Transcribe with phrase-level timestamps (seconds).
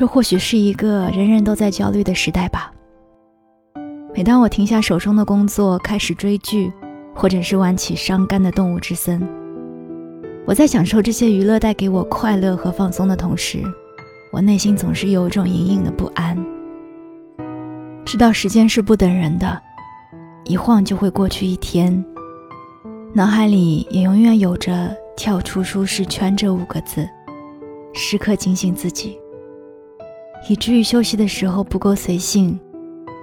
[0.00, 2.72] 这或许是一个人人都在焦虑的时代吧。
[4.14, 6.72] 每当我停下手中的工作，开始追剧，
[7.14, 9.20] 或者是玩起伤肝的《动物之森》，
[10.46, 13.62] 我在享受这些娱乐带给我快乐和放松的同时，
[14.32, 16.34] 我内心总是有一种隐隐的不安。
[18.06, 19.60] 知道时间是不等人的，
[20.44, 22.02] 一晃就会过去一天，
[23.12, 27.06] 脑海里也永远有着“跳出舒适圈”这五个字，
[27.92, 29.18] 时刻警醒自己，
[30.48, 32.58] 以至于休息的时候不够随性。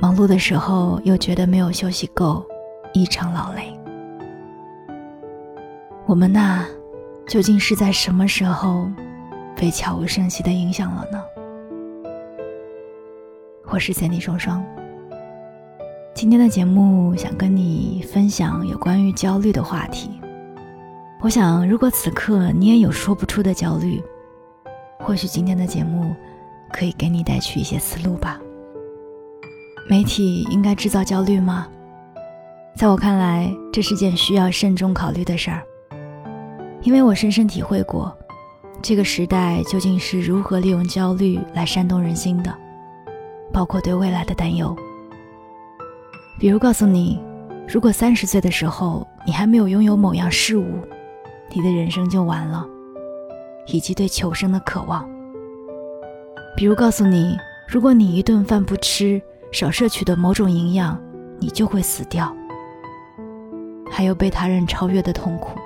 [0.00, 2.42] 忙碌的时候，又觉得没有休息够，
[2.94, 3.78] 异常劳累。
[6.06, 6.64] 我们呐，
[7.28, 8.88] 究竟是在什么时候
[9.54, 11.22] 被悄无声息的影响了呢？
[13.66, 14.64] 我是三 D 双双。
[16.14, 20.18] 今天的节目想跟你分享有关于焦虑的话题。
[21.20, 24.02] 我想，如果此刻你也有说不出的焦虑，
[24.98, 26.16] 或许今天的节目
[26.72, 28.40] 可以给你带去一些思路吧。
[29.88, 31.66] 媒体应该制造焦虑吗？
[32.76, 35.62] 在我看来，这是件需要慎重考虑的事儿。
[36.82, 38.16] 因为我深深体会过，
[38.80, 42.56] 这个时代究竟是如何利用焦虑来煽动人心的，
[43.52, 44.74] 包括对未来的担忧。
[46.38, 47.20] 比如告诉你，
[47.68, 50.78] 如果三十岁的时候你还没有拥有某样事物，
[51.52, 52.66] 你的人生就完了，
[53.66, 55.06] 以及对求生的渴望。
[56.60, 59.18] 比如告诉你，如果你一顿饭不吃，
[59.50, 61.02] 少摄取的某种营养，
[61.38, 62.36] 你就会死掉。
[63.90, 65.58] 还有被他人超越的痛苦。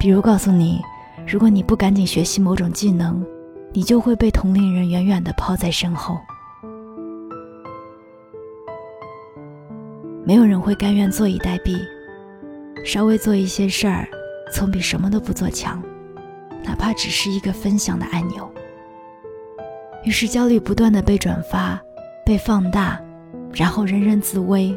[0.00, 0.82] 比如告诉你，
[1.28, 3.24] 如果你不赶紧学习某种技能，
[3.72, 6.18] 你就会被同龄人远远的抛在身后。
[10.24, 11.78] 没有人会甘愿坐以待毙，
[12.84, 14.08] 稍微做一些事儿，
[14.52, 15.80] 总比什么都不做强，
[16.64, 18.50] 哪怕只是一个分享的按钮。
[20.04, 21.80] 于是焦虑不断的被转发。
[22.26, 22.98] 被放大，
[23.52, 24.74] 然后人人自危。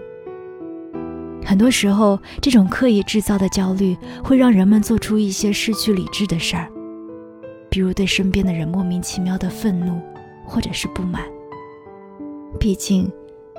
[1.45, 6.67] 很多时候，这种刻意制造的焦虑会让人们做出一些失去理智的事儿，
[7.69, 9.97] 比如对身边的人莫名其妙的愤怒，
[10.45, 11.21] 或者是不满。
[12.59, 13.09] 毕竟，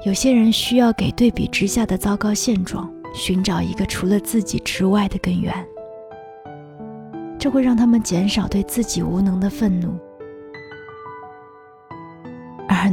[0.04, 5.54] 有些人需要给对比之下的糟糕现状寻找一个除了自己之外的根源，
[7.38, 9.98] 这会让他们减少对自己无能的愤怒。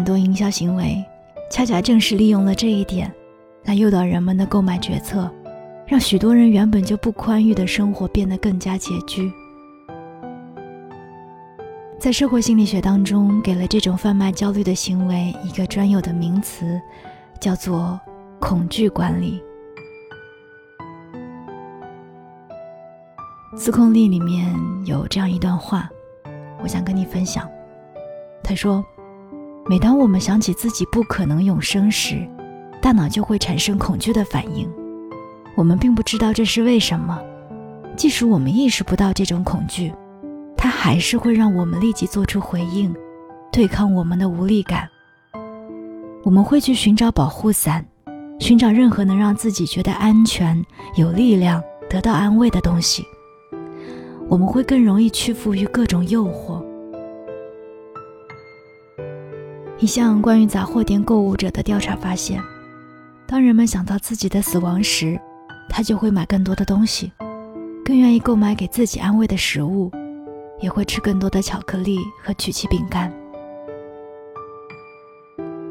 [0.05, 1.03] 多营销行为，
[1.51, 3.11] 恰恰正是利用了这一点，
[3.63, 5.29] 来诱导人们的购买决策，
[5.87, 9.31] 让许多人原本就不宽裕的生活变得更加拮据。
[11.99, 16.79] 在社会心理学当中，给了这种贩卖焦虑的行为一个专有的名词，
[17.39, 17.99] 叫做
[18.39, 19.41] 恐惧管理。
[23.55, 24.53] 自控力里面
[24.85, 25.89] 有这样一段话，
[26.61, 27.49] 我想跟你分享。
[28.43, 28.85] 他说。
[29.67, 32.27] 每当我们想起自己不可能永生时，
[32.79, 34.71] 大脑就会产生恐惧的反应。
[35.55, 37.19] 我们并不知道这是为什么，
[37.97, 39.91] 即使我们意识不到这种恐惧，
[40.55, 42.93] 它还是会让我们立即做出回应，
[43.51, 44.87] 对抗我们的无力感。
[46.23, 47.85] 我们会去寻找保护伞，
[48.39, 50.63] 寻找任何能让自己觉得安全、
[50.95, 53.03] 有力量、得到安慰的东西。
[54.27, 56.63] 我们会更容易屈服于各种诱惑。
[59.77, 62.41] 一项关于杂货店购物者的调查发现，
[63.27, 65.19] 当人们想到自己的死亡时，
[65.67, 67.11] 他就会买更多的东西，
[67.83, 69.91] 更愿意购买给自己安慰的食物，
[70.61, 73.11] 也会吃更多的巧克力和曲奇饼干。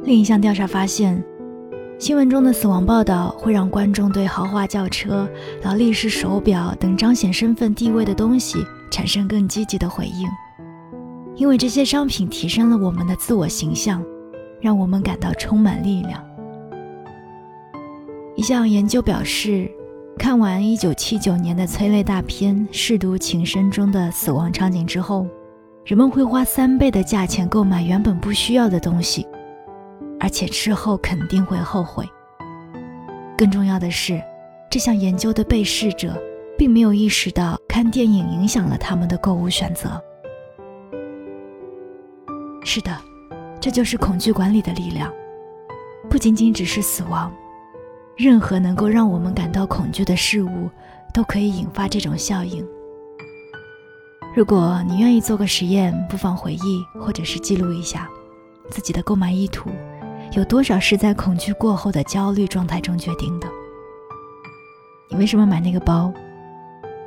[0.02, 1.24] 另一项调查发现，
[1.98, 5.26] 新闻中的死亡报道会让观众对豪华轿车、
[5.62, 10.28] 劳力士手表等彰显身份地位的东西产生更积极的回应。
[11.36, 14.04] 因为这些商品提升了我们的自我形象，
[14.60, 16.24] 让我们感到充满力量。
[18.36, 19.70] 一项研究表示，
[20.16, 25.26] 看完1979年的催泪大片《舐犊情深》中的死亡场景之后，
[25.84, 29.26] 人们会花三倍的价钱购买原本不需要的东西，
[30.20, 32.08] 而且事后肯定会后悔。
[33.36, 34.22] 更重要的是，
[34.70, 36.16] 这项研究的被试者
[36.56, 40.00] 并没有意识到看电影影响了他们的购物选择。
[42.64, 42.96] 是的，
[43.60, 45.12] 这就是恐惧管理的力量。
[46.10, 47.32] 不仅仅只是死亡，
[48.16, 50.70] 任何能够让我们感到恐惧的事物，
[51.12, 52.66] 都可以引发这种效应。
[54.34, 58.08] 如果你愿意做个实验，不妨回忆或者是记录一下
[58.70, 59.70] 自己的购买意图，
[60.32, 63.46] 有多少是在恐惧过后的焦虑状态中决定的？
[65.10, 66.12] 你为什么买那个包？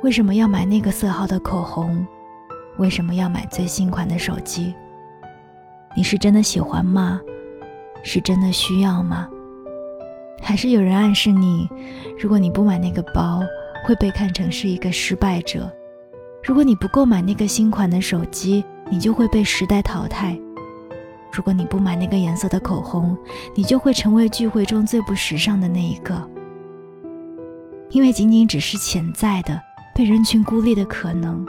[0.02, 2.06] 为什么要买那个色号的口红？
[2.78, 4.72] 为什么要买最新款的手机？
[5.98, 7.20] 你是真的喜欢吗？
[8.04, 9.28] 是真的需要吗？
[10.40, 11.68] 还是有人暗示你，
[12.16, 13.42] 如果你不买那个包，
[13.84, 15.68] 会被看成是一个失败者；
[16.40, 20.40] 如果你不购买那个新款的手机，你就会被时代淘汰；
[21.32, 23.18] 如果你不买那个颜色的口红，
[23.56, 26.14] 你就会成为聚会中最不时尚的那一个。
[27.90, 29.60] 因为仅仅只是潜在的
[29.96, 31.44] 被人群孤立的可能，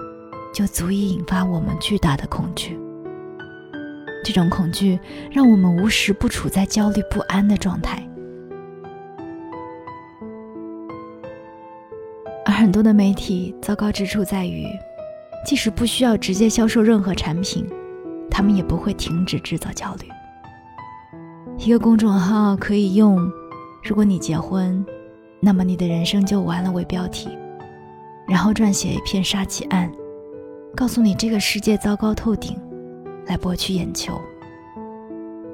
[0.51, 2.75] 就足以引发我们巨大的恐惧。
[4.23, 4.99] 这种恐惧
[5.31, 8.03] 让我们无时不处在焦虑不安的状态。
[12.45, 14.65] 而很多的媒体糟糕之处在于，
[15.45, 17.65] 即使不需要直接销售任何产品，
[18.29, 20.07] 他们也不会停止制造焦虑。
[21.57, 23.19] 一个公众号可以用
[23.83, 24.83] “如果你结婚，
[25.39, 27.29] 那么你的人生就完了”为标题，
[28.27, 29.91] 然后撰写一篇杀妻案，
[30.75, 32.57] 告诉你这个世界糟糕透顶，
[33.29, 34.19] 来博取眼球。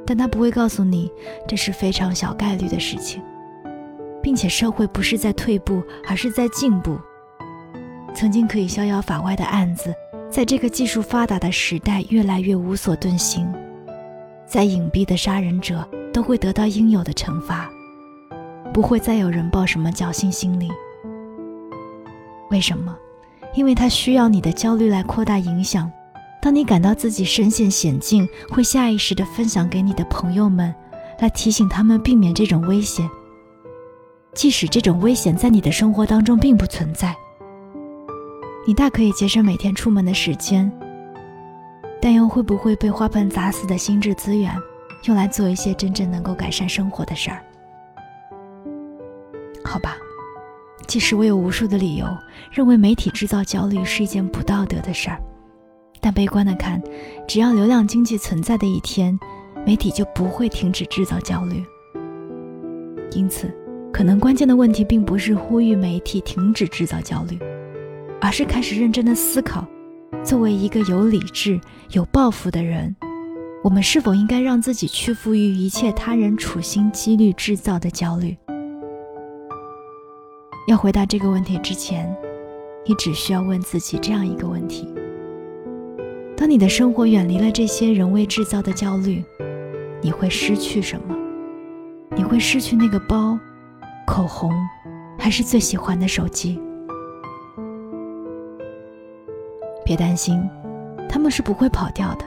[0.07, 1.11] 但他不会告诉你，
[1.47, 3.21] 这是非常小概率的事情。
[4.25, 6.97] 并且社会不是在退步，而是在进步。
[8.15, 9.93] 曾经可以逍遥法外的案子，
[10.31, 13.47] 在这个技术发达的时代，越来越无所遁形。
[14.47, 17.69] 再隐蔽的杀人者都会得到应有的惩罚，
[18.73, 20.71] 不会再有人抱什么侥幸心理。
[22.49, 22.97] 为什么？
[23.53, 25.91] 因为他需要你的焦虑来扩大影响。
[26.45, 30.71] 当你感到自己身陷险境，会下意识地分享给你的朋友们，
[31.17, 33.09] 来提醒他们避免这种危险。
[34.35, 37.15] 即使这种危险在你的生活当中并不存在，
[38.67, 40.71] 你大可以节省每天出门的时间，
[41.99, 44.55] 但又会不会被花盆砸死的心智资源，
[45.05, 47.43] 用来做一些真正能够改善生活的事儿？
[49.63, 49.97] 好吧，
[50.85, 52.05] 即使我有无数的理由
[52.51, 55.19] 认为媒体制造焦虑是一件不道德的事儿，
[56.05, 56.79] 但悲观的看，
[57.27, 59.19] 只要流量经济存在的一天，
[59.65, 61.63] 媒体就不会停止制造焦虑。
[63.13, 63.51] 因此。
[63.91, 67.39] 可能关键的问题并不是呼吁媒体停止制造焦虑，
[68.19, 69.65] 而是开始认真的思考：
[70.21, 71.57] 作为一个有理智、
[71.91, 72.93] 有抱负的人，
[73.63, 78.35] 我们是否应该让自己屈服于一切他人处心积虑制造的焦虑？
[80.67, 82.13] 要回答这个问题之前，
[82.85, 84.93] 你只需要问自己这样一个问题：
[86.37, 89.23] 当你的生活远离了这些人为制造的焦虑，
[90.01, 91.15] 你会失去什么？
[92.15, 93.39] 你会失去那个包？
[94.05, 94.51] 口红，
[95.17, 96.59] 还是最喜欢的手机。
[99.85, 100.39] 别担心，
[101.07, 102.25] 他们是不会跑掉的。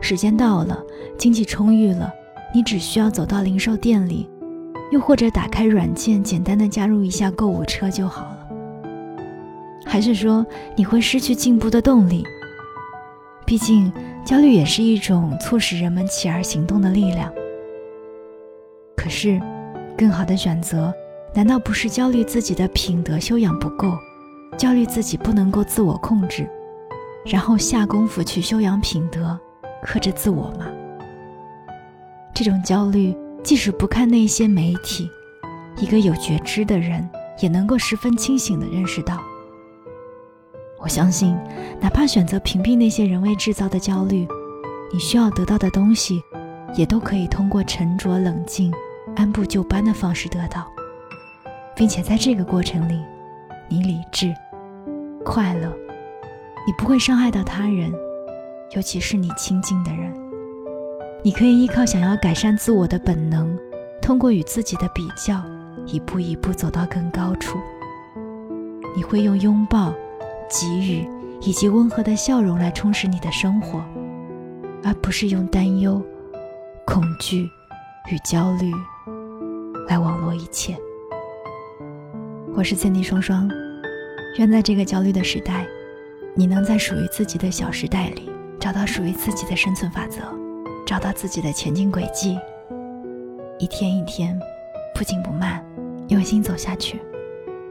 [0.00, 0.82] 时间到了，
[1.16, 2.12] 经济充裕了，
[2.52, 4.28] 你只需要走到零售店里，
[4.90, 8.48] 又或者打开软件，简单的加入一下购物车就好了。
[9.86, 10.44] 还是说
[10.76, 12.24] 你会失去进步的动力？
[13.50, 13.92] 毕竟，
[14.24, 17.34] 焦虑也是一种促使人们起而行动的力量。
[18.96, 19.42] 可是。
[19.98, 20.94] 更好的选择，
[21.34, 23.92] 难道不是焦虑自己的品德修养不够，
[24.56, 26.48] 焦虑自己不能够自我控制，
[27.26, 29.38] 然后下功夫去修养品德，
[29.82, 30.66] 克制自我吗？
[32.32, 35.10] 这种焦虑，即使不看那些媒体，
[35.76, 37.06] 一个有觉知的人
[37.40, 39.20] 也能够十分清醒地认识到。
[40.80, 41.36] 我相信，
[41.80, 44.26] 哪怕选择屏蔽那些人为制造的焦虑，
[44.92, 46.22] 你需要得到的东西，
[46.74, 48.72] 也都可以通过沉着冷静。
[49.16, 50.66] 按部就班的方式得到，
[51.74, 53.02] 并且在这个过程里，
[53.68, 54.32] 你理智、
[55.24, 55.66] 快乐，
[56.64, 57.92] 你不会伤害到他人，
[58.70, 60.14] 尤其是你亲近的人。
[61.24, 63.58] 你可以依靠想要改善自我的本能，
[64.00, 65.42] 通过与自己的比较，
[65.86, 67.58] 一步一步走到更高处。
[68.96, 69.92] 你会用拥抱、
[70.50, 71.08] 给予
[71.40, 73.80] 以及温和的笑容来充实你的生活，
[74.82, 76.02] 而不是用担忧、
[76.84, 77.48] 恐惧
[78.10, 78.72] 与焦虑。
[79.88, 80.76] 来网络一切。
[82.52, 83.48] 我是千里双双，
[84.38, 85.66] 愿在这个焦虑的时代，
[86.34, 88.28] 你能在属于自己的小时代里，
[88.58, 90.20] 找到属于自己的生存法则，
[90.84, 92.38] 找到自己的前进轨迹，
[93.58, 94.38] 一天一天，
[94.94, 95.64] 不紧不慢，
[96.08, 97.00] 用心走下去。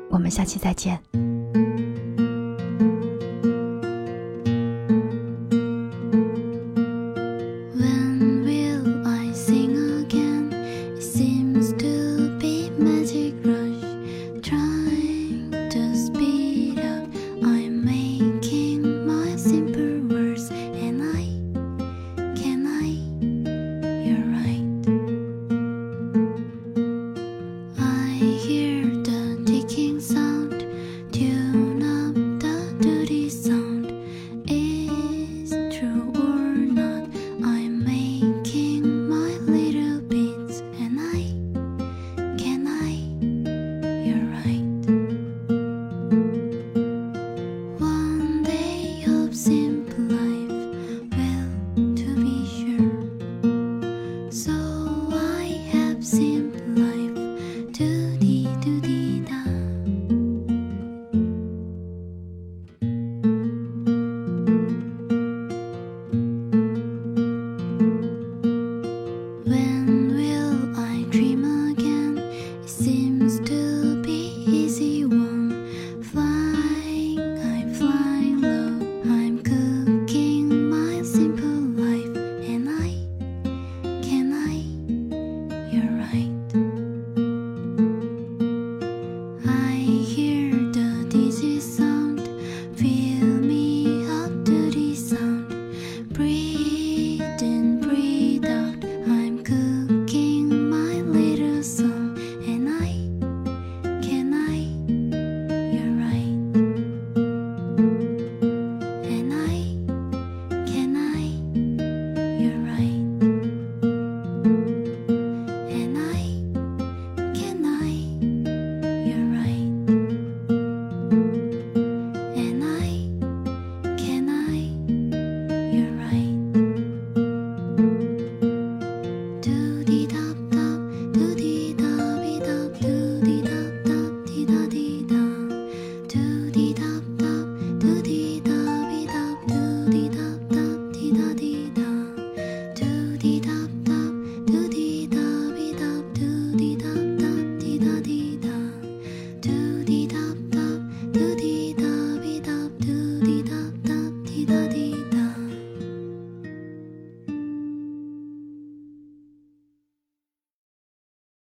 [0.09, 1.28] 我们下期再见。